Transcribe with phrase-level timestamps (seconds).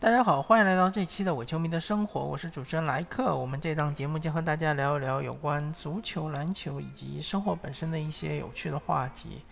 [0.00, 3.36] 大家好，欢迎来到这期的伪球迷的生活，我是主持人莱克。
[3.36, 9.42] 我们这档节目将和大家聊一聊有关足球、篮球以及生活本身的一些有趣的话题。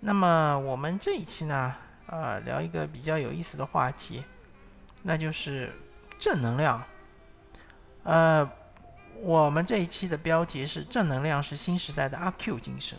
[0.00, 1.72] 那么我们这一期呢，
[2.06, 4.24] 呃，聊一个比较有意思的话题，
[5.04, 5.72] 那就是
[6.18, 6.82] 正能量。
[8.02, 8.50] 呃，
[9.20, 12.98] 我们这一期的标题是“正能量是新时代的阿 Q 精神”。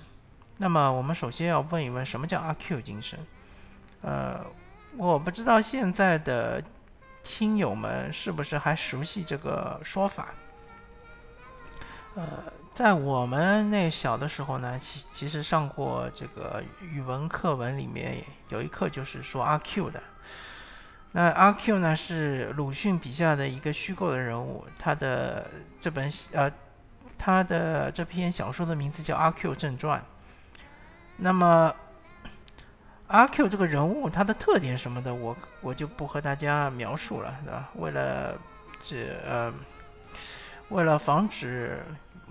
[0.55, 3.19] 那么我们首先要问一问，什么叫阿 Q 精神？
[4.01, 4.45] 呃。
[4.99, 6.61] 我不知道现在的
[7.23, 10.27] 听友们是不是还熟悉这个说法。
[12.15, 12.27] 呃，
[12.73, 20.03] 在我们那小的时候呢，其其实上过这个语文课文里面有一课就是说阿 Q 的。
[21.13, 26.51] 那阿 Q 呢是鲁迅笔下的一个虚构的人物，他的这本呃
[27.17, 30.01] 他的这篇小说的名字叫《阿 Q 正传》。
[31.15, 31.73] 那么。
[33.09, 37.69] 阿 Q 这个人物，他的特点什么的，我我就不和大家描述了，对吧？
[37.73, 38.37] 为了
[38.83, 39.51] 这呃，
[40.69, 41.83] 为了防止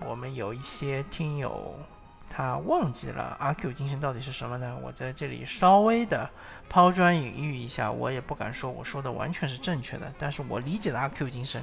[0.07, 1.77] 我们有一些听友
[2.31, 4.79] 他忘记了阿 Q 精神到底是什么呢？
[4.81, 6.31] 我在这里稍微的
[6.69, 11.61] 抛砖引玉一下，我也不敢说我说的完全是正确的，但是我理解的阿 Q 精神，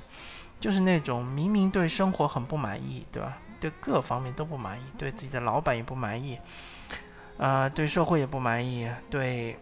[0.59, 3.38] 就是那种明明对生活很不满意，对吧？
[3.61, 6.38] 对各方面都不满意，对自己的老板也不满意。
[7.38, 9.58] 啊，对社会也不满意，对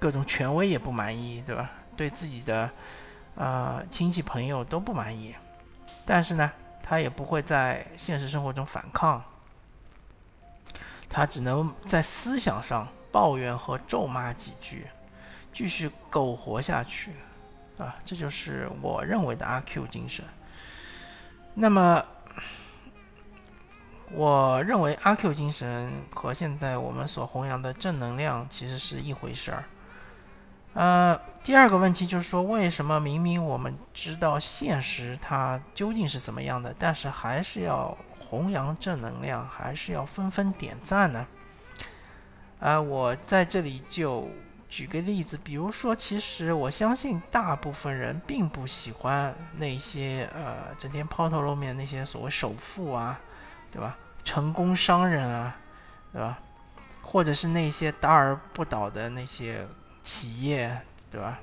[0.00, 1.70] 各种权威也不满意，对吧？
[1.96, 2.68] 对自己的
[3.36, 5.32] 啊亲戚朋友都不满意，
[6.04, 6.50] 但是呢，
[6.82, 9.22] 他也不会在现实生活中反抗，
[11.08, 14.88] 他只能在思想上抱怨和咒骂几句，
[15.52, 17.12] 继续苟活下去，
[17.78, 20.24] 啊，这就是我认为的阿 Q 精神。
[21.54, 22.04] 那么。
[24.16, 29.64] 我认为阿 Q 精神和现在我们所弘扬的正能量其实是一回事儿。
[30.74, 41.26] 呃，第二个问题就是说，为什么明明我们知道现实它究竟是怎么样的，但是还是要弘扬正能量，还是要纷纷点赞呢？
[42.60, 44.28] 啊，我在这里就
[44.68, 53.20] 举个例子，比如说，其实我相信大部分人并不喜欢那些呃整天抛头露面那些所谓首富啊，
[53.70, 53.96] 对吧？
[54.24, 55.56] 成功商人啊，
[56.12, 56.38] 对吧？
[57.02, 59.66] 或者是那些大而不倒的那些
[60.02, 60.80] 企业，
[61.10, 61.38] 对吧？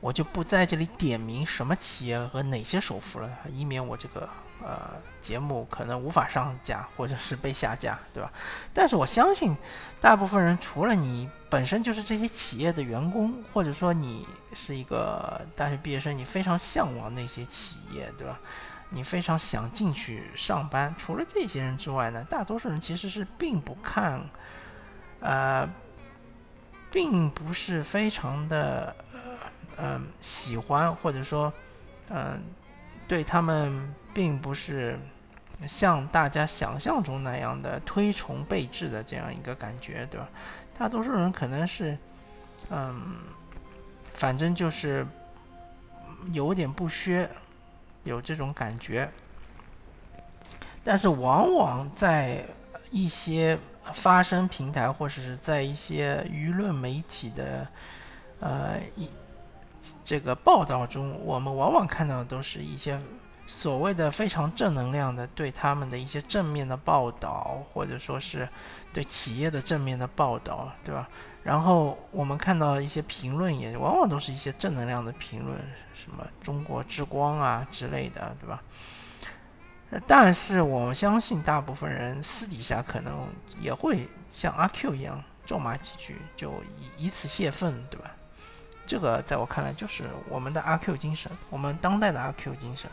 [0.00, 4.28] 我就不在这里点名什么企业和哪些首富了，以免我这个
[4.62, 8.30] 呃节目可能无法上架或者是被下架，对吧？
[8.72, 9.56] 但是我相信，
[10.00, 14.24] 大部分人除了你本身就是这些企业的员工，或者说你
[14.54, 18.38] 是一个大学毕业生，你非常向往那些企业，对吧？
[18.90, 24.20] 你非常想进去上班，除了这些人之外呢，大多数人其实是并不看，
[25.20, 25.68] 呃，
[26.90, 28.96] 并不是非常的
[29.76, 31.52] 呃喜欢，或者说，
[32.08, 32.42] 嗯，
[33.06, 34.98] 对他们并不是
[35.66, 40.26] 像大家想象中那样的推崇备至的这样一个感觉，对吧？
[40.78, 41.98] 大多数人可能是，
[42.70, 43.16] 嗯，
[44.14, 45.06] 反正就是
[46.32, 47.28] 有点不削。
[48.08, 49.08] 有这种感觉，
[50.82, 52.44] 但是往往在
[52.90, 53.58] 一些
[53.92, 57.68] 发声平台或者是在一些舆论媒体的
[58.40, 59.08] 呃一
[60.04, 62.98] 这个报道中，我们往往看到的都是一些
[63.50, 68.46] 所谓的非常正能量的对他们的一些正面的报道，或者说是
[68.92, 71.08] 对企业的正面的报道，对吧？
[71.42, 75.58] 然后我们看到一些评论，也往往都是一些正能量的评论，
[75.94, 78.62] 什么“中国之光”啊之类的，对吧？
[80.06, 83.26] 但是我相信大部分人私底下可能
[83.58, 88.10] 也会像阿 Q 一样咒骂几句，就以以此泄愤，对吧？
[88.86, 92.90] 这个在我看来就是我们的阿 Q 精神，我们当代的阿 Q 精神。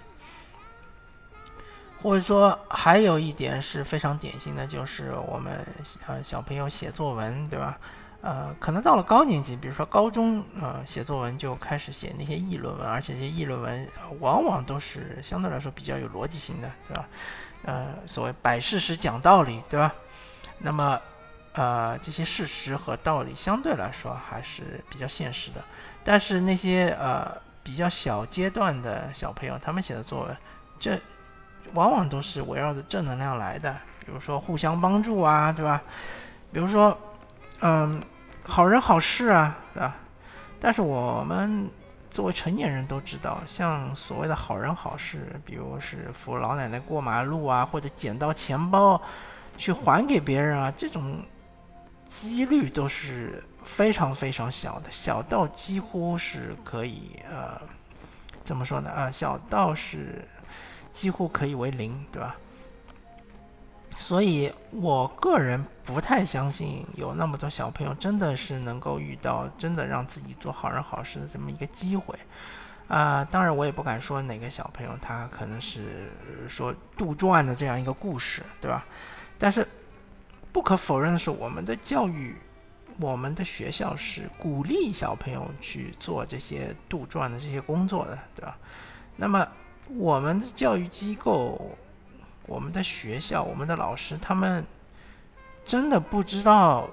[2.06, 5.66] 或者说还有一点是非常典型的，就是我们
[6.06, 7.80] 呃小朋友写作文，对吧？
[8.22, 13.88] 呃，可能到了高年级，比如说高中，呃，写作文就开始写那些议论文，而且这些议论文
[14.20, 17.08] 往往都是相对来说比较有逻辑性的，对吧？
[17.64, 19.92] 呃，所谓摆事实讲道理，对吧？
[20.60, 21.02] 那么，
[21.54, 25.64] 呃，这些事实和道理相对来说还是比较现实的。
[26.04, 30.38] 但是那些呃比较小阶段的小朋友，他们写的作文，
[30.80, 31.00] 这
[31.76, 33.72] 往往都是围绕着正能量来的，
[34.04, 35.80] 比如说互相帮助啊，对吧？
[36.52, 36.98] 比如说，
[37.60, 38.02] 嗯。
[38.48, 39.96] 好人好事啊，对吧？
[40.60, 41.68] 但是我们
[42.12, 49.02] 作为成年人都知道，像所谓的好人好事，比如是扶老奶奶过马路啊，或者捡到钱包
[49.58, 51.24] 去还给别人啊，这种
[52.08, 57.60] 几率都是非常非常小的，小到几乎是可以呃，
[58.44, 58.92] 怎么说呢？
[58.92, 60.24] 啊，小到是
[60.96, 62.36] 几乎可以为零，对吧？
[63.98, 72.18] 所以我个人不太相信有那么多小朋友真的是能够遇到真的让自己做好人好事的这么一个机会。
[72.88, 76.10] 啊，当然我也不敢说哪个小朋友他可能是
[76.48, 78.86] 说杜撰的这样一个故事，对吧？
[79.38, 79.68] 但是
[80.54, 82.36] 不可否认的是，我们的教育。
[82.98, 88.58] 我们的学校是鼓励小朋友去做这些杜撰的这些工作的，对吧？
[89.18, 89.46] 那么
[89.88, 91.76] 我们的教育机构、
[92.46, 94.66] 我们的学校、我们的老师，他们
[95.66, 96.90] 真的不知道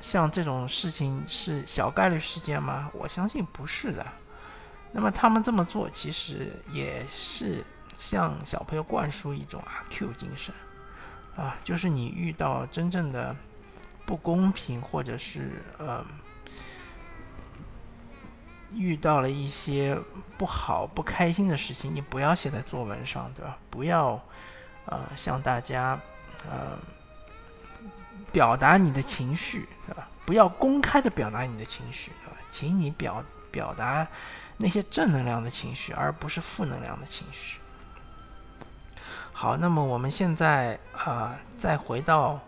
[0.00, 2.90] 像这种事情是小概率事件吗？
[2.94, 4.06] 我相信不是的。
[4.92, 7.64] 那么他们这么做，其实也是
[7.96, 10.54] 向小朋友灌输一种阿 Q 精神
[11.36, 13.34] 啊，就是你遇到真正的。
[14.04, 16.04] 不公平，或者是呃
[18.74, 19.98] 遇到了一些
[20.38, 23.56] 不好、不开心的事情，你不要写在作文上，对吧？
[23.70, 24.20] 不要
[24.86, 25.98] 呃向大家
[26.50, 26.78] 呃
[28.30, 30.08] 表达你的情绪，对吧？
[30.24, 32.38] 不要公开的表达你的情绪，对吧？
[32.50, 34.06] 请你表表达
[34.56, 37.58] 那些正能量的情绪，而不是负能量的情绪。
[39.32, 42.40] 好，那么我们现在啊，再回到。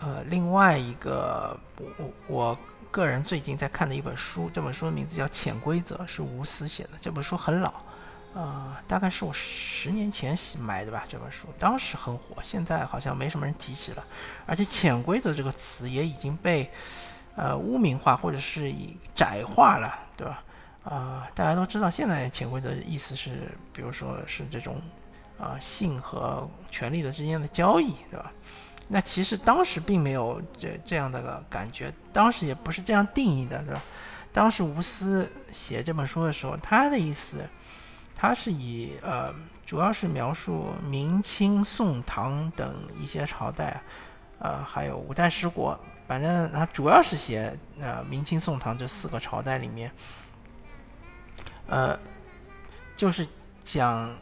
[0.00, 2.58] 呃，另外一个我我
[2.90, 6.90] 个人最近在看的一本书，这本书的名字叫《潜规则》，是吴思写的。
[7.00, 7.72] 这本书很老，
[8.34, 11.04] 啊，大概是我十年前买的吧。
[11.08, 14.04] 这本书当时很火，现在好像没什么人提起了。
[14.46, 16.70] 而且“潜规则”这个词也已经被
[17.36, 20.42] 呃污名化，或者是以窄化了，对吧？
[20.84, 24.80] 啊，大家都知道，现在“潜规则”意思是，比如说是这种
[25.38, 28.32] 啊性和权力的之间的交易，对吧？
[28.90, 33.82] 那其实当时并没有这这样的个感觉，当时也不是这样定义的，是吧？
[34.32, 37.44] 当时吴思写这本书的时候，他的意思，
[38.16, 39.34] 他是以呃，
[39.66, 43.78] 主要是描述明清、宋、唐等一些朝代，
[44.38, 49.92] 呃，还有五代十国，反正他主要是写呃明清、宋、唐这四个朝代里面，
[51.66, 51.98] 呃，
[52.96, 53.26] 就是
[53.62, 54.16] 讲。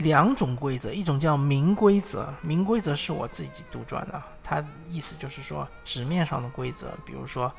[0.00, 7.52] 两种规则，一种叫明规则，明规则是我自己杜撰的，它意思就是说纸面上的规则，比如说，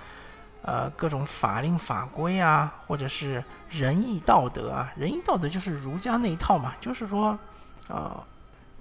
[0.63, 7.38] 呃，各种法令法规啊，或者是仁义道德啊，仁义道德就是儒家那一套嘛，就是说，
[7.88, 8.23] 呃，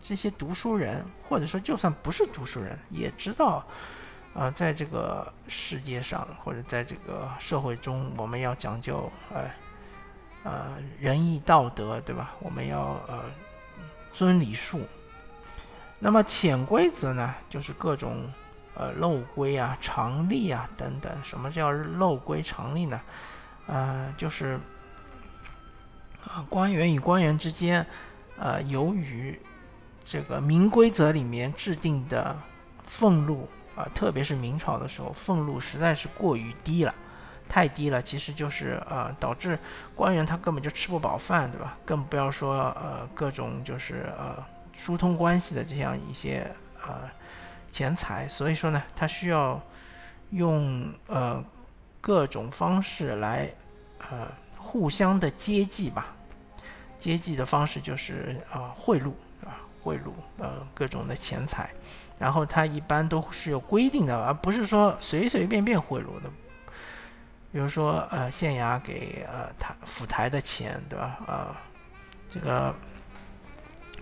[0.01, 3.63] 这些读书人，或者说就算不是读书人，也知道，
[4.33, 9.51] 呃，在这个世界上或者在这个社会中，我们要讲究，呃，
[10.45, 12.31] 呃，仁义道德，对吧？
[12.41, 13.23] 我们要呃。
[14.13, 14.87] 遵礼数，
[15.99, 18.31] 那么潜规则呢，就是各种
[18.75, 21.13] 呃漏规啊、常例啊等等。
[21.23, 23.01] 什么叫漏规常例呢？
[23.67, 24.59] 呃，就是
[26.25, 27.87] 啊官员与官员之间，
[28.39, 29.41] 呃，由于
[30.05, 32.37] 这个明规则里面制定的
[32.89, 36.95] 俸禄啊，特别是明朝的时候，俸禄实在是过于低了。
[37.51, 39.59] 太低了，其实就是呃，导致
[39.97, 41.77] 官员他根本就吃不饱饭，对吧？
[41.85, 44.37] 更不要说呃各种就是呃
[44.73, 46.49] 疏通关系的这样一些
[46.87, 47.11] 呃
[47.73, 49.61] 钱财，所以说呢，他需要
[50.31, 51.45] 用呃
[52.01, 53.51] 各种方式来
[53.99, 56.15] 呃互相的接济吧。
[57.01, 59.11] 接济的方式就是啊贿赂，
[59.45, 61.69] 啊贿赂呃各种的钱财，
[62.17, 66.31] 然后他一般都是有规定的，而不是说随随便便贿赂的。
[67.53, 71.19] 比如说，呃，县衙给呃台府台的钱，对吧？
[71.27, 71.55] 呃，
[72.33, 72.73] 这个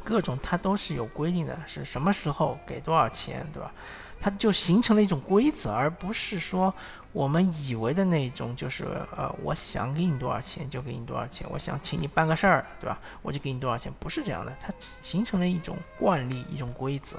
[0.04, 3.72] 各种它都是有规定的，是什么时候给多少钱，对吧？
[4.20, 6.74] 它就形成了一种规则，而不是说
[7.12, 8.84] 我们以为的那种，就是
[9.16, 12.98] 呃，我想给你多少钱就给你多少钱，我想请你办个事儿，对吧？
[13.22, 17.16] 我就给你多少钱，不是这样的，它形成了一种惯例，一种规则，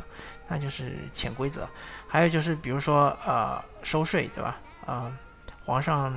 [0.48, 1.68] 那就是潜规则。
[2.08, 4.58] 还有就是，比如说呃，收税，对吧？
[4.86, 5.12] 啊。
[5.70, 6.12] 皇上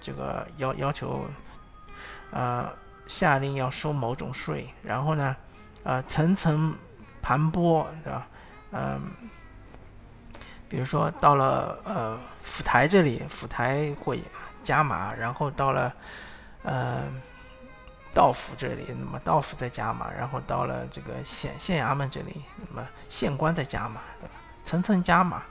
[0.00, 1.28] 这个要要求，
[2.30, 2.70] 呃，
[3.08, 5.34] 下令要收某种税，然后呢，
[5.82, 6.72] 呃，层层
[7.20, 8.28] 盘剥，对吧？
[8.70, 9.00] 嗯，
[10.68, 14.22] 比如说到了呃府台这里，府台会
[14.62, 15.92] 加码，然后到了
[16.62, 17.02] 呃
[18.14, 24.34] 道府这里，那么道府再加码，然后到了这个县县衙门这里，那么县官再加码，对吧？
[24.64, 25.42] 层层加码，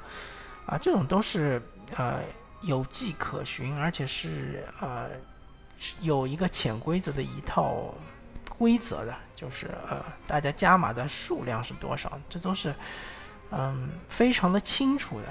[0.68, 1.62] 啊，这种都是
[1.98, 2.22] 呃。
[2.66, 5.08] 有迹可循，而且是呃
[6.02, 7.94] 有一个潜规则的一套
[8.58, 12.74] 规则的，就是呃大家加码的数量是多少，这都是
[13.52, 15.28] 嗯非常的清楚的。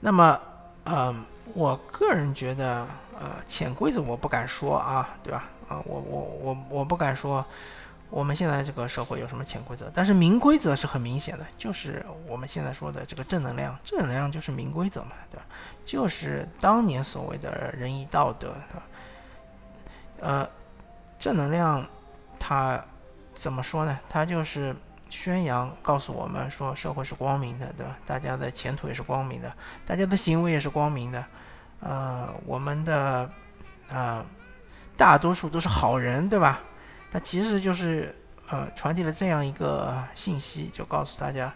[0.00, 0.40] 那么，
[0.84, 2.86] 嗯，我个人觉得，
[3.18, 5.44] 呃，潜规则我不敢说啊，对吧？
[5.68, 7.44] 啊，我我我我不敢说。
[8.12, 9.90] 我们现在这个社会有什么潜规则？
[9.94, 15.46] 但是明规则是很明显的，就是我们现在说的这个正能量，正能量就是明规则嘛，对吧？
[15.86, 18.82] 就是当年所谓的仁义道德，是吧？
[20.20, 20.48] 呃，
[21.18, 21.86] 正能量
[22.38, 22.78] 它
[23.34, 23.98] 怎么说呢？
[24.10, 24.76] 它就是
[25.08, 27.96] 宣扬，告诉我们说社会是光明的，对吧？
[28.04, 29.50] 大家的前途也是光明的，
[29.86, 31.24] 大家的行为也是光明的，
[31.80, 33.26] 呃，我们的
[33.90, 34.22] 啊，
[34.98, 36.60] 大多数都是好人，对吧？
[37.12, 38.16] 它其实就是，
[38.48, 41.52] 呃，传递了这样一个信息，就告诉大家，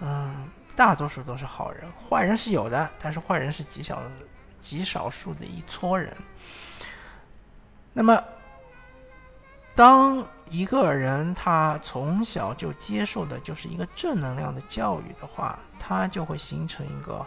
[0.00, 4.02] 嗯，大多数都是好人，坏人是有的，但是坏人是极小、
[4.60, 6.14] 极少数的一撮人。
[7.94, 8.22] 那么，
[9.74, 17.24] 当一个人他从小就接受的就是一个正能量的教育的话，他就会形成一个，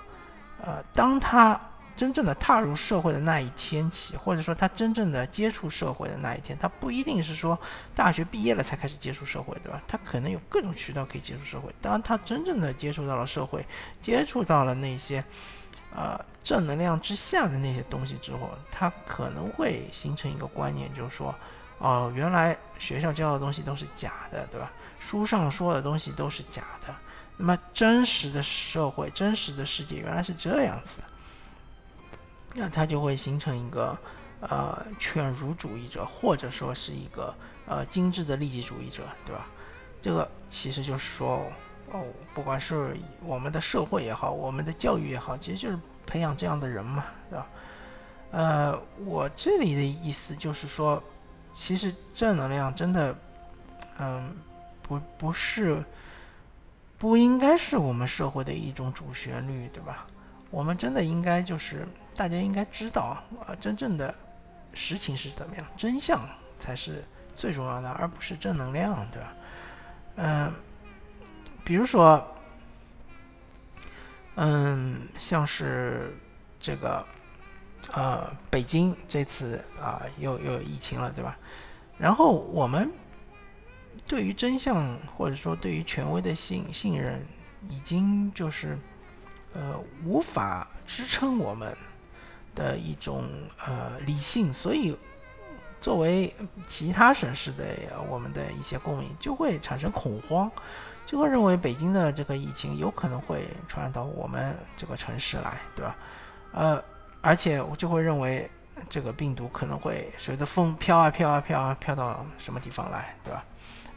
[0.63, 1.59] 呃，当他。
[1.95, 7.57] 真正的踏入社会的那一天起，或者说他真正的接触社会的那一天，他不一定是说
[7.95, 9.81] 大学毕业了才开始接触社会，对吧？
[9.87, 11.73] 他可能有各种渠道可以接触社会。
[11.81, 13.65] 当他真正的接触到了社会，
[14.01, 15.23] 接触到了那些
[15.95, 21.33] 呃正能量之下的那些东西之后，他可能会形成一个观念，就是说，
[21.77, 24.71] 哦，原来学校教的东西都是假的，对吧？
[24.99, 26.93] 书上说的东西都是假的。
[27.37, 31.01] 那么真实的社会、真实的世界原来是这样子。
[32.57, 33.97] 那他就会形成一个，
[34.39, 37.35] 呃，犬儒主义者，或者说是一个
[37.67, 39.45] 呃精致的利己主义者，对吧？
[40.01, 41.45] 这个其实就是说，
[41.91, 42.01] 哦，
[42.33, 47.47] 不管是我们的社会也好，我们的教育也好，其实就是培养这样的人嘛，对吧？
[48.31, 51.03] 呃，我这里的意思就是说，
[51.53, 53.13] 其实正能量真的，
[53.99, 54.33] 嗯，
[54.81, 55.83] 不不是，
[56.97, 60.07] 不应该是我们社会的一种主旋律，对吧？
[60.49, 61.85] 我们真的应该就是。
[62.15, 64.15] 大家应该知道啊，真正的
[64.73, 66.19] 实情是怎么样，真相
[66.57, 67.03] 才是
[67.35, 69.33] 最重要的，而不是正能量，对吧？
[70.15, 70.53] 嗯，
[71.65, 72.25] 比如说，
[74.35, 76.15] 嗯，像是
[76.57, 77.05] 这个，
[77.91, 81.37] 呃，北京这次啊，又又有疫情了，对吧？
[81.97, 82.89] 然后我们
[84.07, 87.21] 对于真相或者说对于权威的信信任，
[87.69, 88.77] 已经就是
[89.53, 91.75] 呃无法支撑我们。
[92.55, 93.27] 的一种
[93.65, 94.97] 呃理性，所以
[95.81, 96.33] 作为
[96.67, 97.63] 其他省市的
[98.09, 100.49] 我们的一些公民就会产生恐慌，
[101.05, 105.95] 就会认为北京的这个疫情有可能会传染到我们这个城市来，对吧？
[106.53, 106.83] 呃，
[107.21, 108.49] 而且我就会认为
[108.89, 113.43] 这个病毒可能会随着风飘啊飘啊飘啊飘到什么地方来，对吧？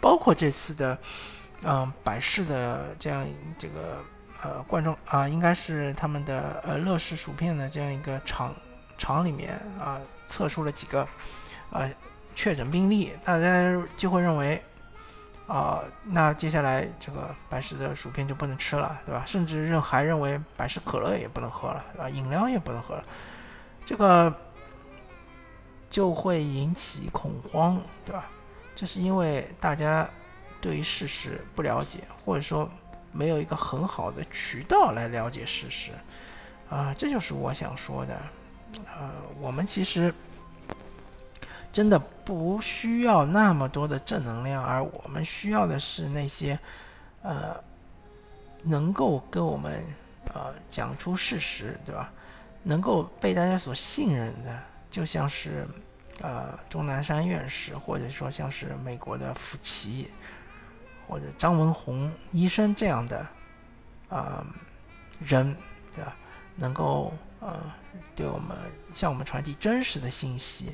[0.00, 0.98] 包括这次的
[1.62, 3.26] 嗯百事的这样
[3.58, 4.02] 这个。
[4.40, 8.54] 呃，观众啊，应该是他们的呃乐事薯片的这样一个厂
[8.96, 11.04] 厂里面啊，测出了几个
[11.70, 11.90] 呃
[12.36, 14.62] 确诊病例，大家就会认为
[15.48, 19.24] 啊，那接下来这个百事的薯片就不能吃了，对吧？
[19.26, 22.08] 甚至认还认为百事可乐也不能喝了，对吧？
[22.08, 23.04] 饮料也不能喝了，
[23.84, 24.32] 这个
[25.90, 28.26] 就会引起恐慌，对吧？
[28.76, 30.08] 这是因为大家
[30.60, 32.70] 对于事实不了解，或者说。
[33.12, 35.90] 没有一个很好的渠道来了解事实，
[36.68, 38.16] 啊，这就是我想说的。
[38.84, 39.10] 呃，
[39.40, 40.12] 我们其实
[41.72, 46.58] 真的不需要那么多的正能量，而我们需要的是那些
[47.22, 47.56] 呃
[48.62, 49.82] 能够跟我们
[50.34, 52.12] 呃讲出事实，对吧？
[52.62, 55.66] 能够被大家所信任的，就像是
[56.20, 60.10] 呃钟南山院士，或者说像是美国的福奇。
[61.08, 63.26] 或者张文宏医生这样的
[64.08, 64.44] 啊
[65.18, 65.56] 人，
[65.94, 66.14] 对吧？
[66.56, 67.60] 能够呃
[68.14, 68.56] 对我们
[68.94, 70.72] 向我们传递真实的信息，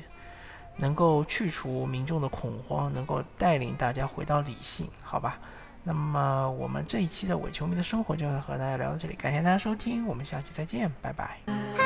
[0.77, 5.37] 能够去除民众的恐慌，能够带领大家回到理性，好吧？
[5.83, 11.84] 那么我们这一期的伪球迷的生活就和大家聊到这里，感谢大家收听，我们下期再见，拜拜。